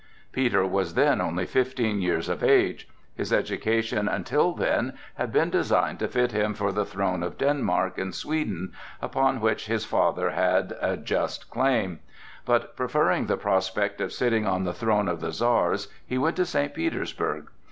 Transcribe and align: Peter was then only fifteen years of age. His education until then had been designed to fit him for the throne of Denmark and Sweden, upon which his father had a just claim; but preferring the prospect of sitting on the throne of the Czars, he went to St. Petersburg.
Peter 0.31 0.65
was 0.65 0.95
then 0.95 1.21
only 1.21 1.45
fifteen 1.45 2.01
years 2.01 2.27
of 2.27 2.43
age. 2.43 2.87
His 3.13 3.31
education 3.31 4.07
until 4.07 4.51
then 4.53 4.93
had 5.13 5.31
been 5.31 5.51
designed 5.51 5.99
to 5.99 6.07
fit 6.07 6.31
him 6.31 6.55
for 6.55 6.71
the 6.71 6.85
throne 6.87 7.21
of 7.21 7.37
Denmark 7.37 7.99
and 7.99 8.15
Sweden, 8.15 8.73
upon 8.99 9.39
which 9.39 9.67
his 9.67 9.85
father 9.85 10.31
had 10.31 10.75
a 10.81 10.97
just 10.97 11.51
claim; 11.51 11.99
but 12.45 12.75
preferring 12.75 13.27
the 13.27 13.37
prospect 13.37 14.01
of 14.01 14.11
sitting 14.11 14.47
on 14.47 14.63
the 14.63 14.73
throne 14.73 15.07
of 15.07 15.21
the 15.21 15.31
Czars, 15.31 15.87
he 16.03 16.17
went 16.17 16.35
to 16.37 16.47
St. 16.47 16.73
Petersburg. 16.73 17.51